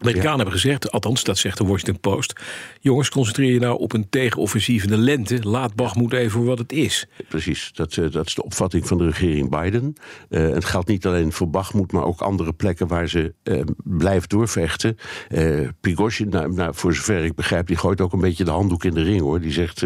Amerikanen 0.00 0.36
hebben 0.36 0.54
gezegd, 0.54 0.90
althans 0.90 1.24
dat 1.24 1.38
zegt 1.38 1.58
de 1.58 1.64
Washington 1.64 2.00
Post... 2.00 2.40
jongens, 2.80 3.08
concentreer 3.08 3.52
je 3.52 3.58
nou 3.58 3.78
op 3.78 3.92
een 3.92 4.08
tegenoffensief 4.08 4.82
in 4.82 4.90
de 4.90 4.96
lente. 4.96 5.48
Laat 5.48 5.74
Bakhmut 5.74 6.12
even 6.12 6.30
voor 6.30 6.44
wat 6.44 6.58
het 6.58 6.72
is. 6.72 7.06
Precies, 7.28 7.70
dat, 7.72 7.96
eh, 7.96 8.10
dat 8.10 8.26
is 8.26 8.34
de 8.34 8.44
opvatting 8.44 8.86
van 8.86 8.98
de 8.98 9.04
regering 9.04 9.50
Biden. 9.50 9.94
Eh, 10.28 10.48
het 10.48 10.64
geldt 10.64 10.88
niet 10.88 11.06
alleen 11.06 11.32
voor 11.32 11.50
Bakhmut, 11.50 11.92
maar 11.92 12.04
ook 12.04 12.20
andere 12.20 12.52
plekken 12.52 12.86
waar 12.86 13.08
ze 13.08 13.34
eh, 13.42 13.60
blijven 13.84 14.28
doorvechten. 14.28 14.96
Eh 15.28 15.68
Prigozhin, 15.80 16.28
nou, 16.28 16.52
nou, 16.52 16.74
voor 16.74 16.94
zover 16.94 17.24
ik 17.24 17.34
begrijp, 17.34 17.66
die 17.66 17.76
gooit 17.76 18.00
ook 18.00 18.12
een 18.12 18.20
beetje 18.20 18.44
de 18.44 18.50
handdoek 18.50 18.84
in 18.84 18.94
de 18.94 19.02
ring 19.02 19.20
hoor. 19.20 19.40
Die 19.40 19.52
zegt: 19.52 19.82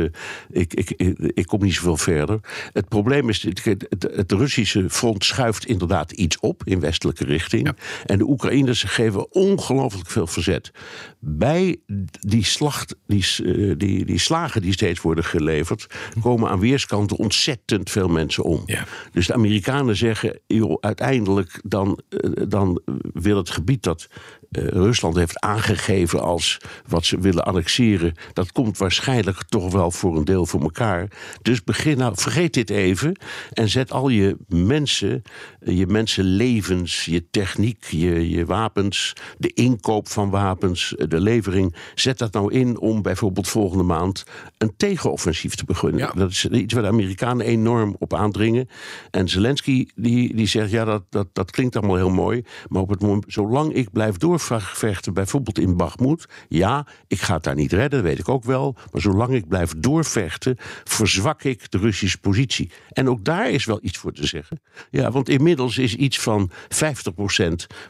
ik, 0.50 0.74
ik, 0.74 0.90
ik, 0.96 1.32
ik 1.34 1.46
kom 1.46 1.62
niet 1.62 1.74
zoveel 1.74 1.96
verder. 1.96 2.40
Het 2.72 2.88
probleem 2.88 3.28
is: 3.28 3.42
het, 3.42 3.64
het, 3.64 4.08
het 4.14 4.32
Russische 4.32 4.90
front 4.90 5.24
schuift 5.24 5.66
inderdaad 5.66 6.12
iets 6.12 6.38
op 6.40 6.62
in 6.64 6.80
westelijke 6.80 7.24
richting. 7.24 7.66
Ja. 7.66 7.74
En 8.06 8.18
de 8.18 8.28
Oekraïners 8.28 8.82
geven 8.82 9.32
ongelooflijk 9.32 10.00
veel 10.08 10.26
verzet. 10.26 10.70
Bij 11.19 11.76
die, 12.20 12.44
slacht, 12.44 12.97
die, 13.06 13.26
eh, 13.44 13.75
die, 13.76 14.05
die 14.05 14.19
slagen 14.19 14.62
die 14.62 14.73
steeds 14.73 15.00
worden 15.00 15.25
geleverd, 15.25 15.87
komen 16.23 16.50
aan 16.50 16.61
weerskanten 16.61 17.17
ontzettend 17.17 17.91
veel 17.91 18.08
mensen 18.08 18.44
om. 18.44 18.62
Ja. 18.67 18.85
Dus 19.12 19.26
de 19.26 19.35
Amerikanen 19.35 19.97
zeggen, 19.97 20.41
joh, 20.47 20.76
uiteindelijk 20.81 21.61
dan, 21.64 22.00
eh, 22.08 22.31
dan 22.49 22.81
wil 23.12 23.37
het 23.37 23.50
gebied 23.50 23.82
dat 23.82 24.08
eh, 24.50 24.64
Rusland 24.67 25.17
heeft 25.17 25.41
aangegeven 25.41 26.23
als 26.23 26.58
wat 26.87 27.05
ze 27.05 27.20
willen 27.20 27.44
annexeren, 27.44 28.14
dat 28.32 28.52
komt 28.52 28.79
waarschijnlijk 28.79 29.43
toch 29.49 29.73
wel 29.73 29.91
voor 29.91 30.17
een 30.17 30.25
deel 30.25 30.47
voor 30.47 30.61
elkaar. 30.61 31.08
Dus 31.43 31.64
begin 31.64 31.99
nou, 31.99 32.12
vergeet 32.17 32.55
dit 32.55 32.70
even 32.70 33.19
en 33.52 33.69
zet 33.69 33.93
al 33.93 34.08
je 34.08 34.37
mensen, 34.49 35.23
eh, 35.61 35.79
je 35.79 35.87
mensenlevens, 35.87 37.05
je 37.05 37.31
techniek, 37.31 37.85
je, 37.85 38.31
je 38.31 38.44
wapens, 38.44 39.12
de 39.39 39.53
inkoop 39.53 40.08
van 40.08 40.31
wapens, 40.31 40.96
eh, 40.96 41.08
de 41.08 41.20
levering, 41.20 41.77
zet 41.94 42.19
dat 42.19 42.32
nou 42.32 42.53
in 42.53 42.79
om 42.79 43.03
bijvoorbeeld 43.03 43.48
volgende 43.48 43.84
maand 43.84 44.24
een 44.58 44.77
tegenoffensief 44.77 45.55
te 45.55 45.65
beginnen. 45.65 45.98
Ja. 45.98 46.13
Dat 46.13 46.31
is 46.31 46.46
iets 46.46 46.74
waar 46.74 46.82
de 46.82 46.89
Amerikanen 46.89 47.46
enorm 47.46 47.96
op 47.98 48.15
aandringen. 48.15 48.69
En 49.10 49.29
Zelensky 49.29 49.86
die, 49.94 50.34
die 50.34 50.46
zegt, 50.46 50.70
ja, 50.70 50.84
dat, 50.84 51.03
dat, 51.08 51.27
dat 51.32 51.51
klinkt 51.51 51.77
allemaal 51.77 51.96
heel 51.96 52.10
mooi. 52.10 52.44
Maar 52.69 52.82
op 52.82 52.89
het 52.89 53.01
moment, 53.01 53.24
zolang 53.29 53.72
ik 53.72 53.93
blijf 53.93 54.17
doorvechten, 54.49 55.15
bijvoorbeeld 55.15 55.59
in 55.59 55.77
Bakhmut... 55.77 56.27
ja, 56.49 56.87
ik 57.06 57.20
ga 57.20 57.35
het 57.35 57.43
daar 57.43 57.55
niet 57.55 57.73
redden, 57.73 57.91
dat 57.91 58.09
weet 58.09 58.19
ik 58.19 58.29
ook 58.29 58.44
wel. 58.44 58.77
Maar 58.93 59.01
zolang 59.01 59.35
ik 59.35 59.49
blijf 59.49 59.75
doorvechten, 59.77 60.56
verzwak 60.85 61.43
ik 61.43 61.70
de 61.70 61.79
Russische 61.79 62.19
positie. 62.19 62.70
En 62.89 63.09
ook 63.09 63.25
daar 63.25 63.51
is 63.51 63.65
wel 63.65 63.79
iets 63.82 63.99
voor 63.99 64.13
te 64.13 64.27
zeggen. 64.27 64.61
Ja, 64.91 65.11
want 65.11 65.29
inmiddels 65.29 65.79
is 65.79 65.94
iets 65.94 66.20
van 66.20 66.51
50% 66.51 66.56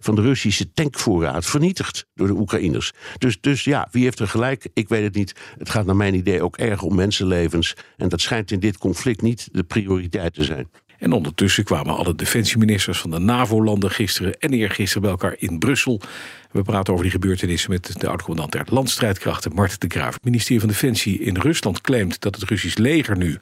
van 0.00 0.14
de 0.14 0.22
Russische 0.22 0.72
tankvoorraad 0.72 1.46
vernietigd 1.46 2.06
door 2.14 2.26
de 2.26 2.32
Oekraïners. 2.32 2.92
Dus, 3.18 3.40
dus 3.40 3.64
ja, 3.64 3.88
wie 3.90 4.02
heeft 4.04 4.18
er 4.18 4.28
gelijk? 4.28 4.68
Ik 4.74 4.88
weet 4.88 5.02
het 5.02 5.14
niet. 5.14 5.34
Het 5.58 5.70
gaat 5.70 5.86
naar 5.86 5.96
mijn 5.96 6.14
idee 6.14 6.42
ook 6.42 6.56
erg 6.56 6.82
om 6.82 6.94
mensenlevens. 6.94 7.76
En 7.96 8.08
dat 8.08 8.20
schijnt 8.20 8.50
in 8.50 8.60
dit 8.60 8.78
conflict 8.78 9.22
niet 9.22 9.48
de 9.52 9.62
prioriteit 9.62 10.34
te 10.34 10.44
zijn. 10.44 10.68
En 11.00 11.12
ondertussen 11.12 11.64
kwamen 11.64 11.96
alle 11.96 12.14
defensieministers 12.14 12.98
van 12.98 13.10
de 13.10 13.18
NAVO-landen 13.18 13.90
gisteren 13.90 14.38
en 14.38 14.52
eergisteren 14.52 15.02
bij 15.02 15.10
elkaar 15.10 15.34
in 15.38 15.58
Brussel. 15.58 16.00
We 16.50 16.62
praten 16.62 16.92
over 16.92 17.04
die 17.04 17.12
gebeurtenissen 17.12 17.70
met 17.70 18.00
de 18.00 18.08
oud-commandant 18.08 18.52
der 18.52 18.74
landstrijdkrachten, 18.74 19.54
Mart 19.54 19.80
de 19.80 19.88
Graaf. 19.88 20.14
Het 20.14 20.24
ministerie 20.24 20.60
van 20.60 20.68
Defensie 20.68 21.20
in 21.20 21.36
Rusland 21.36 21.80
claimt 21.80 22.20
dat 22.20 22.34
het 22.34 22.48
Russisch 22.48 22.76
leger 22.76 23.16
nu 23.16 23.38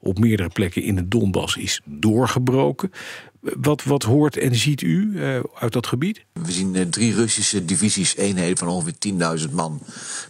op 0.00 0.18
meerdere 0.18 0.48
plekken 0.48 0.82
in 0.82 0.94
de 0.94 1.08
Donbass 1.08 1.56
is 1.56 1.80
doorgebroken. 1.84 2.92
Wat, 3.40 3.84
wat 3.84 4.02
hoort 4.02 4.36
en 4.36 4.54
ziet 4.54 4.80
u 4.80 5.10
uh, 5.14 5.40
uit 5.54 5.72
dat 5.72 5.86
gebied? 5.86 6.24
We 6.32 6.52
zien 6.52 6.74
uh, 6.74 6.82
drie 6.82 7.14
Russische 7.14 7.64
divisies, 7.64 8.16
eenheden 8.16 8.56
van 8.56 8.68
ongeveer 8.68 9.38
10.000 9.48 9.50
man. 9.52 9.80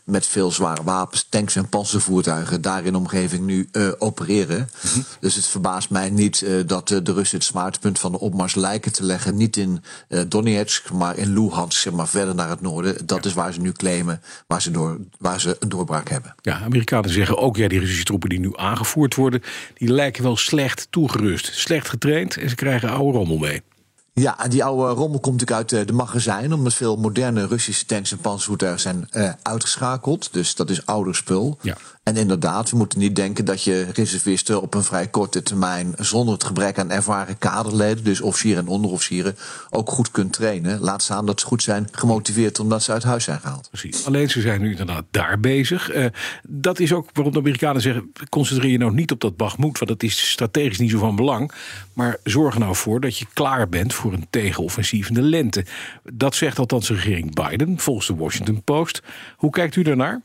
Met 0.04 0.26
veel 0.26 0.50
zware 0.50 0.82
wapens, 0.82 1.26
tanks 1.28 1.56
en 1.56 1.68
panzervoertuigen 1.68 2.60
daar 2.60 2.84
in 2.84 2.92
de 2.92 2.98
omgeving 2.98 3.44
nu 3.44 3.68
uh, 3.72 3.88
opereren. 3.98 4.68
-hmm. 4.80 5.04
Dus 5.20 5.34
het 5.34 5.46
verbaast 5.46 5.90
mij 5.90 6.10
niet 6.10 6.46
dat 6.66 6.88
de 6.88 7.12
Russen 7.12 7.38
het 7.38 7.46
zwaartepunt 7.46 7.98
van 7.98 8.12
de 8.12 8.20
opmars 8.20 8.54
lijken 8.54 8.92
te 8.92 9.04
leggen. 9.04 9.36
Niet 9.36 9.56
in 9.56 9.82
Donetsk, 10.28 10.90
maar 10.90 11.16
in 11.16 11.32
Luhansk, 11.32 11.80
zeg 11.80 11.92
maar 11.92 12.08
verder 12.08 12.34
naar 12.34 12.48
het 12.48 12.60
noorden. 12.60 13.06
Dat 13.06 13.24
ja. 13.24 13.30
is 13.30 13.36
waar 13.36 13.52
ze 13.52 13.60
nu 13.60 13.72
claimen, 13.72 14.22
waar 14.46 14.62
ze, 14.62 14.70
door, 14.70 14.98
waar 15.18 15.40
ze 15.40 15.56
een 15.58 15.68
doorbraak 15.68 16.08
hebben. 16.08 16.34
Ja, 16.42 16.60
Amerikanen 16.60 17.10
zeggen 17.10 17.38
ook, 17.38 17.56
ja, 17.56 17.68
die 17.68 17.78
Russische 17.78 18.04
troepen 18.04 18.28
die 18.28 18.40
nu 18.40 18.50
aangevoerd 18.56 19.14
worden, 19.14 19.42
die 19.74 19.92
lijken 19.92 20.22
wel 20.22 20.36
slecht 20.36 20.86
toegerust. 20.90 21.50
Slecht 21.54 21.88
getraind 21.88 22.36
en 22.36 22.48
ze 22.48 22.54
krijgen 22.54 22.99
oude 23.00 23.16
rommel 23.18 23.38
mee. 23.38 23.62
Ja, 24.12 24.42
en 24.42 24.50
die 24.50 24.64
oude 24.64 24.94
rommel 24.94 25.20
komt 25.20 25.40
natuurlijk 25.40 25.72
uit 25.72 25.86
de 25.86 25.92
magazijn, 25.92 26.52
omdat 26.52 26.74
veel 26.74 26.96
moderne 26.96 27.46
Russische 27.46 27.86
tanks 27.86 28.12
en 28.12 28.18
panzervoertuigen 28.18 28.80
zijn 28.80 29.08
uh, 29.12 29.32
uitgeschakeld. 29.42 30.32
Dus 30.32 30.54
dat 30.54 30.70
is 30.70 30.86
ouder 30.86 31.14
spul. 31.14 31.58
Ja. 31.62 31.76
En 32.02 32.16
inderdaad, 32.16 32.70
we 32.70 32.76
moeten 32.76 32.98
niet 32.98 33.16
denken 33.16 33.44
dat 33.44 33.62
je 33.62 33.86
reservisten 33.92 34.62
op 34.62 34.74
een 34.74 34.84
vrij 34.84 35.08
korte 35.08 35.42
termijn, 35.42 35.94
zonder 35.98 36.34
het 36.34 36.44
gebrek 36.44 36.78
aan 36.78 36.90
ervaren 36.90 37.38
kaderleden, 37.38 38.04
dus 38.04 38.20
officieren 38.20 38.62
en 38.62 38.68
onderofficieren, 38.68 39.36
ook 39.70 39.90
goed 39.90 40.10
kunt 40.10 40.32
trainen. 40.32 40.80
Laat 40.80 41.02
staan 41.02 41.26
dat 41.26 41.40
ze 41.40 41.46
goed 41.46 41.62
zijn 41.62 41.88
gemotiveerd 41.92 42.60
omdat 42.60 42.82
ze 42.82 42.92
uit 42.92 43.02
huis 43.02 43.24
zijn 43.24 43.40
gehaald. 43.40 43.68
Precies. 43.68 44.06
Alleen 44.06 44.30
ze 44.30 44.40
zijn 44.40 44.60
nu 44.60 44.70
inderdaad 44.70 45.04
daar 45.10 45.40
bezig. 45.40 45.94
Uh, 45.94 46.06
dat 46.42 46.78
is 46.78 46.92
ook 46.92 47.08
waarom 47.12 47.32
de 47.32 47.38
Amerikanen 47.38 47.82
zeggen: 47.82 48.12
concentreer 48.28 48.70
je 48.70 48.78
nou 48.78 48.94
niet 48.94 49.10
op 49.10 49.20
dat 49.20 49.36
Bagmoed, 49.36 49.78
want 49.78 49.90
dat 49.90 50.02
is 50.02 50.30
strategisch 50.30 50.78
niet 50.78 50.90
zo 50.90 50.98
van 50.98 51.16
belang. 51.16 51.52
Maar 51.92 52.16
zorg 52.24 52.54
er 52.54 52.60
nou 52.60 52.76
voor 52.76 53.00
dat 53.00 53.18
je 53.18 53.26
klaar 53.32 53.68
bent 53.68 53.94
voor 54.00 54.12
een 54.12 54.26
tegenoffensief 54.30 55.08
in 55.08 55.14
de 55.14 55.22
lente. 55.22 55.64
Dat 56.12 56.34
zegt 56.34 56.58
althans 56.58 56.88
de 56.88 56.94
regering 56.94 57.34
Biden, 57.34 57.78
volgens 57.78 58.06
de 58.06 58.14
Washington 58.14 58.62
Post. 58.62 59.02
Hoe 59.36 59.50
kijkt 59.50 59.76
u 59.76 59.82
daarnaar? 59.82 60.20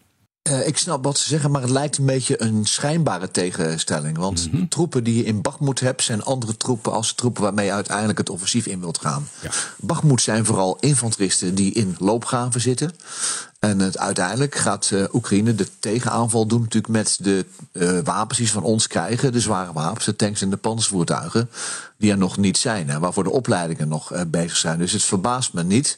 Uh, 0.49 0.67
ik 0.67 0.77
snap 0.77 1.03
wat 1.03 1.17
ze 1.17 1.27
zeggen, 1.27 1.51
maar 1.51 1.61
het 1.61 1.69
lijkt 1.69 1.97
een 1.97 2.05
beetje 2.05 2.41
een 2.41 2.65
schijnbare 2.65 3.31
tegenstelling. 3.31 4.17
Want 4.17 4.45
mm 4.45 4.57
-hmm. 4.57 4.69
troepen 4.69 5.03
die 5.03 5.17
je 5.17 5.23
in 5.23 5.41
Bagmoed 5.41 5.79
hebt, 5.79 6.03
zijn 6.03 6.23
andere 6.23 6.57
troepen 6.57 6.91
als 6.91 7.13
troepen 7.13 7.41
waarmee 7.41 7.65
je 7.65 7.71
uiteindelijk 7.71 8.17
het 8.17 8.29
offensief 8.29 8.65
in 8.65 8.79
wilt 8.79 8.97
gaan. 8.97 9.27
Ja. 9.41 9.49
Bagmoed 9.77 10.21
zijn 10.21 10.45
vooral 10.45 10.77
infanteristen 10.79 11.55
die 11.55 11.73
in 11.73 11.95
loopgraven 11.99 12.61
zitten. 12.61 12.91
En 13.69 13.79
het, 13.79 13.97
uiteindelijk 13.97 14.55
gaat 14.55 14.91
uh, 14.93 15.03
Oekraïne 15.13 15.55
de 15.55 15.67
tegenaanval 15.79 16.45
doen, 16.45 16.61
natuurlijk 16.61 16.93
met 16.93 17.17
de 17.21 17.45
uh, 17.71 17.99
wapens 18.03 18.37
die 18.37 18.47
ze 18.47 18.53
van 18.53 18.63
ons 18.63 18.87
krijgen, 18.87 19.31
de 19.31 19.39
zware 19.39 19.73
wapens, 19.73 20.05
de 20.05 20.15
tanks 20.15 20.41
en 20.41 20.49
de 20.49 20.57
panzervoertuigen, 20.57 21.49
die 21.97 22.11
er 22.11 22.17
nog 22.17 22.37
niet 22.37 22.57
zijn 22.57 22.89
en 22.89 22.99
waarvoor 22.99 23.23
de 23.23 23.31
opleidingen 23.31 23.87
nog 23.87 24.13
uh, 24.13 24.21
bezig 24.27 24.57
zijn. 24.57 24.79
Dus 24.79 24.91
het 24.91 25.03
verbaast 25.03 25.53
me 25.53 25.63
niet. 25.63 25.97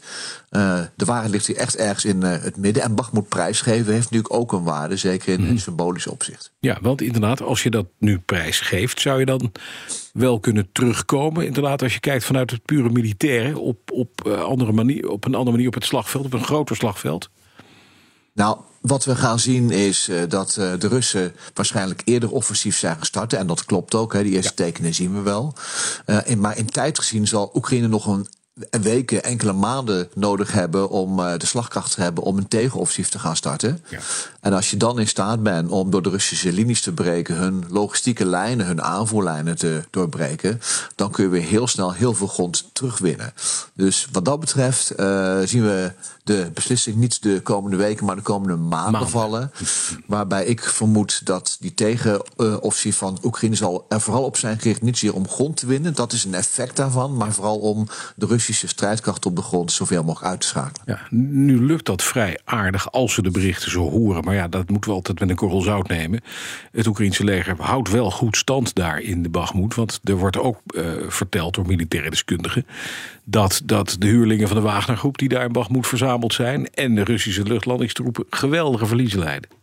de 0.96 1.06
waarheid 1.06 1.32
ligt 1.32 1.48
hier 1.48 1.56
echt 1.56 1.76
ergens 1.76 2.06
in 2.06 2.22
het 2.22 2.58
midden. 2.58 2.84
En 2.84 2.96
Bachmoed 2.96 3.28
prijsgeven 3.28 3.94
heeft 3.94 4.12
natuurlijk 4.12 4.34
ook 4.34 4.52
een 4.52 4.64
waarde, 4.64 4.98
zeker 4.98 5.34
in 5.34 5.42
mm. 5.42 5.58
symbolisch 5.58 6.08
opzicht. 6.08 6.52
Ja, 6.60 6.78
want 6.82 7.02
inderdaad, 7.02 7.42
als 7.42 7.64
je 7.64 7.70
dat 7.70 7.86
nu 8.00 8.20
prijsgeeft, 8.20 9.02
zou 9.02 9.20
je 9.20 9.26
dan 9.26 9.52
wel 10.14 10.40
kunnen 10.40 10.70
terugkomen. 10.72 11.46
Inderdaad, 11.46 11.82
als 11.82 11.94
je 11.94 12.00
kijkt 12.00 12.26
vanuit 12.26 12.52
het 12.52 12.66
pure 12.66 12.90
militaire, 12.90 13.60
op, 13.60 13.92
op, 13.92 14.28
andere 14.28 14.72
manier, 14.72 15.10
op 15.10 15.26
een 15.26 15.36
andere 15.36 15.52
manier 15.52 15.68
op 15.68 15.74
het 15.74 15.86
slagveld, 15.86 16.26
op 16.26 16.34
een 16.34 16.44
groter 16.44 16.76
slagveld. 16.76 17.30
Nou, 18.38 18.58
wat 18.82 19.06
we 19.06 19.16
gaan 19.16 19.40
zien 19.40 19.72
is 19.72 20.10
uh, 20.10 20.22
dat 20.30 20.56
uh, 20.60 20.72
de 20.80 20.88
Russen 20.88 21.34
waarschijnlijk 21.54 22.02
eerder 22.06 22.32
offensief 22.32 22.78
zijn 22.78 23.00
gestart. 23.00 23.34
En 23.34 23.48
dat 23.48 23.66
klopt 23.66 23.96
ook, 23.96 24.14
hè, 24.14 24.24
die 24.24 24.34
eerste 24.34 24.54
ja. 24.56 24.66
tekenen 24.66 24.94
zien 24.94 25.14
we 25.14 25.22
wel. 25.22 25.54
Uh, 26.06 26.18
in, 26.24 26.40
maar 26.40 26.58
in 26.58 26.66
tijd 26.66 27.00
gezien 27.00 27.28
zal 27.28 27.52
Oekraïne 27.54 27.88
nog 27.88 28.06
een 28.06 28.28
weken, 28.82 29.24
enkele 29.24 29.54
maanden 29.54 30.10
nodig 30.14 30.52
hebben 30.52 30.90
om 30.90 31.18
de 31.18 31.46
slagkracht 31.46 31.94
te 31.94 32.02
hebben 32.02 32.24
om 32.24 32.38
een 32.38 32.48
tegenoffensief 32.48 33.10
te 33.10 33.20
gaan 33.20 33.36
starten. 33.36 33.84
Ja. 33.90 34.00
En 34.42 34.54
als 34.54 34.70
je 34.70 34.78
dan 34.78 35.00
in 35.00 35.08
staat 35.08 35.44
bent 35.44 35.70
om 35.70 35.92
door 35.92 36.02
de 36.02 36.10
Russische 36.10 36.52
linies 36.54 36.82
te 36.82 36.94
breken, 36.94 37.36
hun 37.36 37.66
logistieke 37.70 38.26
lijnen, 38.26 38.66
hun 38.66 38.82
aanvoerlijnen 38.82 39.58
te 39.58 39.84
doorbreken, 39.90 40.62
dan 40.96 41.12
kun 41.12 41.24
je 41.24 41.30
weer 41.30 41.44
heel 41.44 41.68
snel 41.68 41.94
heel 41.94 42.14
veel 42.14 42.28
grond 42.28 42.70
terugwinnen. 42.74 43.34
Dus 43.74 44.08
wat 44.12 44.26
dat 44.26 44.40
betreft 44.40 45.00
uh, 45.00 45.40
zien 45.44 45.64
we 45.64 45.92
de 46.28 46.52
beslissing 46.54 46.96
niet 46.96 47.24
de 47.24 47.42
komende 47.42 47.78
weken, 47.78 48.06
maar 48.06 48.16
de 48.16 48.22
komende 48.22 48.56
maanden, 48.56 48.92
maanden. 48.92 49.10
vallen. 49.10 49.52
Waarbij 50.06 50.46
ik 50.46 50.64
vermoed 50.64 51.26
dat 51.26 51.58
die 51.60 51.74
tegenoffensief 51.74 52.98
van 52.98 53.18
Oekraïne 53.24 53.56
zal 53.56 53.86
er 53.90 54.02
vooral 54.02 54.24
op 54.24 54.38
zijn 54.38 54.60
gericht 54.60 54.82
niet 54.82 54.98
zozeer 54.98 55.16
om 55.16 55.28
grond 55.28 55.58
te 55.58 55.66
winnen. 55.66 55.96
Dat 55.96 56.14
is 56.14 56.24
een 56.24 56.34
effect 56.34 56.76
daarvan, 56.76 57.18
maar 57.18 57.34
vooral 57.34 57.58
om 57.58 57.88
de 58.16 58.26
Russische 58.26 58.68
strijdkracht 58.68 59.26
op 59.26 59.36
de 59.36 59.42
grond 59.42 59.72
zoveel 59.72 60.04
mogelijk 60.04 60.32
uit 60.32 60.42
te 60.42 60.48
schakelen. 60.48 60.82
Ja, 60.86 61.00
nu 61.10 61.66
lukt 61.66 61.86
dat 61.86 62.04
vrij 62.04 62.40
aardig 62.46 62.92
als 62.92 63.16
we 63.16 63.22
de 63.22 63.32
berichten 63.32 63.72
zo 63.72 63.90
horen. 63.90 64.24
Maar 64.24 64.36
ja, 64.36 64.48
dat 64.48 64.70
moeten 64.70 64.90
we 64.90 64.96
altijd 64.96 65.20
met 65.20 65.30
een 65.30 65.36
korrel 65.36 65.62
zout 65.62 65.88
nemen. 65.88 66.22
Het 66.72 66.88
Oekraïnse 66.88 67.24
leger 67.24 67.56
houdt 67.60 67.90
wel 67.90 68.12
goed 68.12 68.38
stand 68.38 68.76
daar 68.76 69.00
in 69.00 69.24
de 69.24 69.30
Bagmoed. 69.30 69.76
Want 69.76 70.00
er 70.04 70.18
wordt 70.18 70.38
ook 70.38 70.58
uh, 70.66 70.92
verteld 71.08 71.56
door 71.56 71.66
militaire 71.66 72.10
deskundigen 72.10 72.66
dat, 73.30 73.62
dat 73.64 73.96
de 74.00 74.08
huurlingen 74.08 74.48
van 74.48 74.58
de 74.58 74.64
Wagnergroep 74.64 75.18
die 75.18 75.30
daar 75.30 75.46
in 75.46 75.52
Bagmoed 75.52 75.88
verzameld 75.88 76.17
zijn 76.34 76.70
en 76.74 76.96
de 76.96 77.04
Russische 77.04 77.44
luchtlandingstroepen 77.44 78.26
geweldige 78.30 78.86
verliezen 78.86 79.20
leiden. 79.20 79.57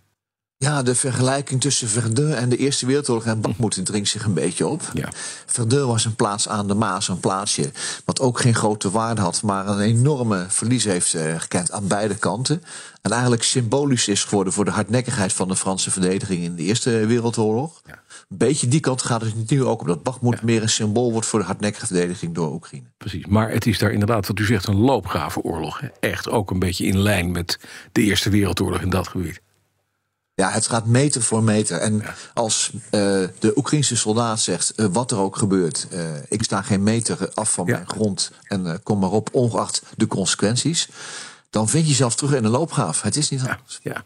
Ja, 0.56 0.82
de 0.82 0.94
vergelijking 0.94 1.60
tussen 1.60 1.88
Verdun 1.88 2.34
en 2.34 2.48
de 2.48 2.56
Eerste 2.56 2.86
Wereldoorlog 2.86 3.24
en 3.26 3.40
Bakmoed 3.40 3.86
dringt 3.86 4.08
zich 4.08 4.24
een 4.24 4.34
beetje 4.34 4.66
op. 4.66 4.90
Ja. 4.94 5.08
Verdun 5.46 5.86
was 5.86 6.04
een 6.04 6.14
plaats 6.14 6.48
aan 6.48 6.68
de 6.68 6.74
Maas, 6.74 7.08
een 7.08 7.20
plaatsje 7.20 7.70
wat 8.04 8.20
ook 8.20 8.40
geen 8.40 8.54
grote 8.54 8.90
waarde 8.90 9.20
had, 9.20 9.42
maar 9.42 9.68
een 9.68 9.80
enorme 9.80 10.46
verlies 10.48 10.84
heeft 10.84 11.14
uh, 11.14 11.40
gekend 11.40 11.72
aan 11.72 11.86
beide 11.86 12.14
kanten. 12.14 12.62
En 13.02 13.10
eigenlijk 13.10 13.42
symbolisch 13.42 14.08
is 14.08 14.24
geworden 14.24 14.52
voor 14.52 14.64
de 14.64 14.70
hardnekkigheid 14.70 15.32
van 15.32 15.48
de 15.48 15.56
Franse 15.56 15.90
verdediging 15.90 16.42
in 16.42 16.54
de 16.54 16.62
Eerste 16.62 17.06
Wereldoorlog. 17.06 17.82
Ja. 17.86 18.02
Een 18.28 18.38
beetje 18.38 18.68
die 18.68 18.80
kant 18.80 19.02
gaat 19.02 19.20
het 19.20 19.50
nu 19.50 19.64
ook 19.64 19.80
op. 19.80 19.86
Dat 19.86 20.02
Bagmoed 20.02 20.34
ja. 20.34 20.40
meer 20.42 20.62
een 20.62 20.68
symbool 20.68 21.12
wordt 21.12 21.26
voor 21.26 21.38
de 21.38 21.44
hardnekkige 21.44 21.86
verdediging 21.86 22.34
door 22.34 22.52
Oekraïne. 22.52 22.86
Precies, 22.96 23.26
maar 23.26 23.50
het 23.50 23.66
is 23.66 23.78
daar 23.78 23.92
inderdaad, 23.92 24.26
wat 24.26 24.38
u 24.38 24.44
zegt, 24.44 24.66
een 24.66 24.80
loopgravenoorlog. 24.80 25.80
Echt 26.00 26.28
ook 26.28 26.50
een 26.50 26.58
beetje 26.58 26.86
in 26.86 26.98
lijn 26.98 27.32
met 27.32 27.58
de 27.92 28.02
Eerste 28.02 28.30
Wereldoorlog 28.30 28.80
in 28.80 28.90
dat 28.90 29.08
gebied. 29.08 29.42
Ja, 30.36 30.50
het 30.50 30.66
gaat 30.66 30.86
meter 30.86 31.22
voor 31.22 31.42
meter. 31.42 31.78
En 31.78 31.96
ja. 31.96 32.14
als 32.34 32.70
uh, 32.74 32.80
de 33.38 33.52
Oekraïnse 33.56 33.96
soldaat 33.96 34.40
zegt, 34.40 34.72
uh, 34.76 34.86
wat 34.92 35.10
er 35.10 35.18
ook 35.18 35.36
gebeurt, 35.36 35.86
uh, 35.92 36.00
ik 36.28 36.42
sta 36.42 36.62
geen 36.62 36.82
meter 36.82 37.30
af 37.34 37.52
van 37.52 37.66
ja. 37.66 37.72
mijn 37.72 37.88
grond 37.88 38.30
en 38.44 38.80
kom 38.82 38.98
maar 38.98 39.10
op, 39.10 39.28
ongeacht 39.32 39.82
de 39.96 40.06
consequenties, 40.06 40.88
dan 41.50 41.68
vind 41.68 41.84
je 41.84 41.90
jezelf 41.90 42.14
terug 42.14 42.34
in 42.34 42.44
een 42.44 42.50
loopgraaf. 42.50 43.02
Het 43.02 43.16
is 43.16 43.28
niet 43.28 43.40
anders. 43.40 43.80
Ja, 43.82 43.92
ja. 43.92 44.04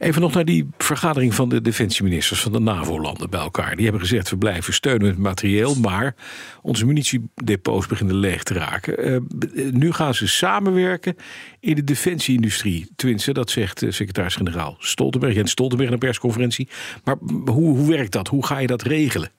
Even 0.00 0.20
nog 0.20 0.34
naar 0.34 0.44
die 0.44 0.68
vergadering 0.78 1.34
van 1.34 1.48
de 1.48 1.60
defensieministers 1.60 2.40
van 2.40 2.52
de 2.52 2.60
NAVO-landen 2.60 3.30
bij 3.30 3.40
elkaar. 3.40 3.74
Die 3.74 3.82
hebben 3.84 4.00
gezegd: 4.00 4.30
we 4.30 4.36
blijven 4.36 4.72
steunen 4.72 5.06
met 5.06 5.18
materieel, 5.18 5.74
maar 5.74 6.14
onze 6.62 6.86
munitiedepots 6.86 7.86
beginnen 7.86 8.14
leeg 8.14 8.42
te 8.42 8.54
raken. 8.54 9.08
Uh, 9.08 9.72
nu 9.72 9.92
gaan 9.92 10.14
ze 10.14 10.28
samenwerken 10.28 11.16
in 11.60 11.74
de 11.74 11.84
defensieindustrie. 11.84 12.90
Tenminste, 12.96 13.32
dat 13.32 13.50
zegt 13.50 13.82
uh, 13.82 13.92
secretaris-generaal 13.92 14.76
Stoltenberg. 14.78 15.34
Jens 15.34 15.50
Stoltenberg 15.50 15.88
in 15.88 15.94
een 15.94 16.06
persconferentie. 16.06 16.68
Maar 17.04 17.16
hoe, 17.44 17.76
hoe 17.76 17.88
werkt 17.88 18.12
dat? 18.12 18.28
Hoe 18.28 18.46
ga 18.46 18.58
je 18.58 18.66
dat 18.66 18.82
regelen? 18.82 19.30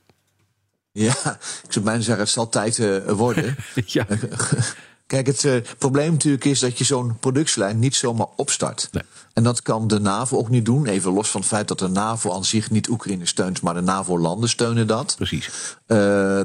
Ja, 0.91 1.39
ik 1.63 1.72
zou 1.72 1.86
bijna 1.86 2.01
zeggen: 2.01 2.24
het 2.24 2.34
zal 2.34 2.50
tijd 2.50 2.77
uh, 2.77 3.10
worden. 3.10 3.56
ja. 3.86 4.06
Kijk, 5.12 5.27
het 5.27 5.44
uh, 5.44 5.56
probleem 5.77 6.12
natuurlijk 6.12 6.46
is 6.46 6.60
dat 6.60 6.77
je 6.77 6.84
zo'n 6.84 7.18
productielijn 7.20 7.80
niet 7.80 7.96
zomaar 7.96 8.27
opstart. 8.36 8.89
Nee. 8.91 9.03
En 9.34 9.44
dat 9.44 9.62
kan 9.62 9.88
de 9.88 10.00
NAVO 10.00 10.38
ook 10.38 10.50
niet 10.50 10.65
doen. 10.65 10.86
Even 10.86 11.13
los 11.13 11.30
van 11.30 11.41
het 11.41 11.50
feit 11.50 11.68
dat 11.68 11.80
de 11.80 11.88
NAVO 11.88 12.34
aan 12.34 12.46
zich 12.46 12.72
niet 12.72 12.89
Oekraïne 12.89 13.25
steunt, 13.25 13.62
maar 13.62 13.74
de 13.74 13.82
NAVO-landen 13.82 14.50
steunen 14.50 14.88
dat. 14.88 15.13
Precies. 15.15 15.48
Uh, 15.88 15.98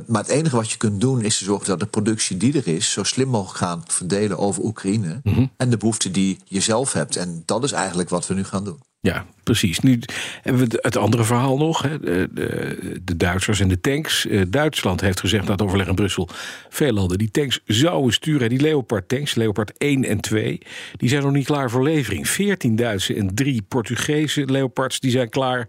maar 0.07 0.23
het 0.23 0.29
enige 0.29 0.57
wat 0.57 0.71
je 0.71 0.77
kunt 0.77 1.01
doen 1.01 1.23
is 1.23 1.39
te 1.39 1.45
zorgen 1.45 1.67
dat 1.67 1.81
de 1.81 1.87
productie 1.87 2.37
die 2.37 2.57
er 2.57 2.69
is, 2.69 2.93
zo 2.93 3.03
slim 3.03 3.29
mogelijk 3.29 3.59
gaan 3.59 3.83
verdelen 3.87 4.39
over 4.39 4.63
Oekraïne. 4.63 5.21
Mm 5.23 5.35
-hmm. 5.35 5.51
En 5.57 5.71
de 5.71 5.77
behoefte 5.77 6.11
die 6.11 6.39
je 6.45 6.61
zelf 6.61 6.93
hebt. 6.93 7.17
En 7.17 7.43
dat 7.45 7.65
is 7.65 7.73
eigenlijk 7.73 8.09
wat 8.09 8.27
we 8.27 8.35
nu 8.35 8.45
gaan 8.45 8.65
doen. 8.65 8.79
Ja, 9.07 9.27
precies. 9.43 9.79
Nu 9.79 10.01
hebben 10.43 10.69
we 10.69 10.79
het 10.81 10.97
andere 10.97 11.25
verhaal 11.25 11.57
nog. 11.57 11.83
Hè. 11.83 11.99
De, 11.99 12.29
de, 12.33 13.01
de, 13.05 13.17
Duitsers 13.17 13.61
en 13.61 13.69
de 13.69 13.81
tanks. 13.81 14.27
Duitsland 14.49 15.01
heeft 15.01 15.21
gezegd 15.21 15.45
na 15.45 15.53
het 15.53 15.63
overleg 15.63 15.87
in 15.87 15.95
Brussel... 15.95 16.29
veel 16.69 16.93
landen 16.93 17.19
die 17.19 17.31
tanks 17.31 17.61
zouden 17.67 18.13
sturen. 18.13 18.49
Die 18.49 18.61
Leopard-tanks, 18.61 19.35
Leopard 19.35 19.73
1 19.79 20.05
en 20.05 20.21
2... 20.21 20.61
die 20.97 21.09
zijn 21.09 21.23
nog 21.23 21.33
niet 21.33 21.47
klaar 21.47 21.71
voor 21.71 21.83
levering. 21.83 22.29
14 22.29 22.77
Duitse 22.77 23.15
en 23.15 23.35
3 23.35 23.63
Portugese 23.63 24.45
Leopards... 24.45 25.01
die 25.01 25.11
zijn 25.11 25.29
klaar 25.29 25.67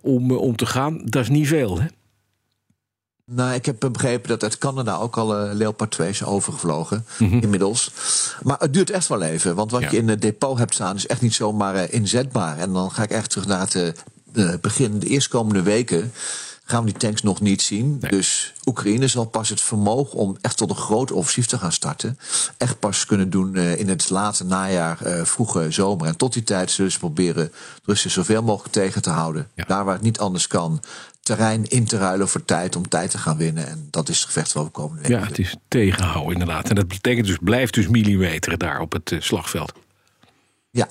om, 0.00 0.30
om 0.30 0.56
te 0.56 0.66
gaan. 0.66 1.00
Dat 1.04 1.22
is 1.22 1.28
niet 1.28 1.48
veel, 1.48 1.80
hè? 1.80 1.86
Nou, 3.30 3.54
ik 3.54 3.66
heb 3.66 3.76
begrepen 3.92 4.28
dat 4.28 4.42
uit 4.42 4.58
Canada 4.58 4.96
ook 4.96 5.16
al 5.16 5.46
uh, 5.46 5.52
Leopard 5.54 5.90
2 5.90 6.08
is 6.08 6.24
overgevlogen. 6.24 7.06
Mm 7.18 7.30
-hmm. 7.30 7.40
Inmiddels. 7.40 7.90
Maar 8.42 8.56
het 8.58 8.72
duurt 8.72 8.90
echt 8.90 9.08
wel 9.08 9.22
even. 9.22 9.54
Want 9.54 9.70
wat 9.70 9.80
Ja. 9.80 9.90
je 9.90 9.96
in 9.96 10.08
het 10.08 10.20
depot 10.22 10.58
hebt 10.58 10.74
staan 10.74 10.96
is 10.96 11.06
echt 11.06 11.20
niet 11.20 11.34
zomaar 11.34 11.74
uh, 11.74 11.82
inzetbaar. 11.92 12.58
En 12.58 12.72
dan 12.72 12.90
ga 12.90 13.02
ik 13.02 13.10
echt 13.10 13.30
terug 13.30 13.46
naar 13.46 13.60
het 13.60 13.74
uh, 14.32 14.54
begin. 14.60 14.98
De 14.98 15.06
eerstkomende 15.06 15.62
weken 15.62 16.12
gaan 16.64 16.84
we 16.84 16.90
die 16.90 16.98
tanks 17.00 17.22
nog 17.22 17.40
niet 17.40 17.62
zien. 17.62 17.98
Dus 18.10 18.52
Oekraïne 18.64 19.08
zal 19.08 19.24
pas 19.24 19.48
het 19.48 19.60
vermogen 19.60 20.18
om 20.18 20.36
echt 20.40 20.56
tot 20.56 20.70
een 20.70 20.76
groot 20.76 21.12
offensief 21.12 21.46
te 21.46 21.58
gaan 21.58 21.72
starten. 21.72 22.18
Echt 22.56 22.78
pas 22.78 23.04
kunnen 23.06 23.30
doen 23.30 23.56
in 23.56 23.88
het 23.88 24.10
late 24.10 24.44
najaar, 24.44 24.98
vroege 25.22 25.70
zomer. 25.70 26.06
En 26.06 26.16
tot 26.16 26.32
die 26.32 26.42
tijd 26.42 26.70
zullen 26.70 26.92
ze 26.92 26.98
proberen 26.98 27.52
Russen 27.84 28.10
zoveel 28.10 28.42
mogelijk 28.42 28.72
tegen 28.72 29.02
te 29.02 29.10
houden. 29.10 29.48
Ja. 29.54 29.64
Daar 29.66 29.84
waar 29.84 29.94
het 29.94 30.02
niet 30.02 30.18
anders 30.18 30.46
kan, 30.46 30.80
terrein 31.28 31.64
in 31.64 31.84
te 31.84 31.98
ruilen 31.98 32.28
voor 32.28 32.44
tijd 32.44 32.76
om 32.76 32.88
tijd 32.88 33.10
te 33.10 33.18
gaan 33.18 33.36
winnen. 33.36 33.68
En 33.68 33.88
dat 33.90 34.08
is 34.08 34.16
het 34.18 34.26
gevecht 34.26 34.52
wel 34.52 34.64
we 34.64 34.70
komende 34.70 35.02
week. 35.02 35.10
Ja, 35.10 35.26
het 35.26 35.38
is 35.38 35.56
tegenhouden 35.68 36.32
inderdaad. 36.32 36.68
En 36.68 36.74
dat 36.74 36.88
betekent 36.88 37.26
dus, 37.26 37.38
blijft 37.40 37.74
dus 37.74 37.88
millimeteren 37.88 38.58
daar 38.58 38.80
op 38.80 38.92
het 38.92 39.10
uh, 39.10 39.20
slagveld. 39.20 39.72
Ja, 40.70 40.88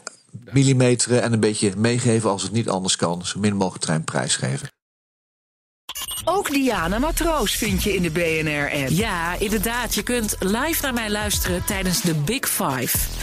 millimeteren 0.52 1.22
en 1.22 1.34
een 1.34 1.40
beetje 1.40 1.74
meegeven 1.78 2.30
als 2.30 2.44
het 2.44 2.52
niet 2.52 2.70
anders 2.70 2.96
kan. 2.96 3.26
Zo 3.26 3.40
min 3.40 3.56
mogelijk 3.56 3.84
treinprijs 3.84 4.36
geven. 4.36 4.70
Ook 6.26 6.52
Diana 6.52 7.00
Matroos 7.00 7.56
vind 7.56 7.84
je 7.84 7.96
in 7.96 8.02
de 8.02 8.12
BNR-app. 8.12 8.90
Ja, 8.90 9.40
inderdaad. 9.40 9.96
Je 9.96 10.04
kunt 10.04 10.36
live 10.40 10.82
naar 10.82 10.94
mij 10.94 11.10
luisteren 11.10 11.66
tijdens 11.66 12.02
de 12.02 12.14
Big 12.14 12.50
Five. 12.50 12.98